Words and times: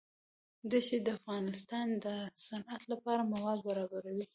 دښتې 0.71 0.97
د 1.05 1.07
افغانستان 1.19 1.87
د 2.03 2.05
صنعت 2.47 2.83
لپاره 2.91 3.21
مواد 3.31 3.59
برابروي. 3.67 4.25